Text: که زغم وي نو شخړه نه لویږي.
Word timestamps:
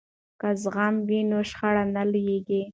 که 0.39 0.49
زغم 0.63 0.95
وي 1.07 1.19
نو 1.29 1.39
شخړه 1.49 1.83
نه 1.95 2.03
لویږي. 2.11 2.61